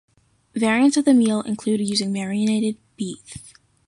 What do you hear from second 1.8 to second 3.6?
using marinated beef.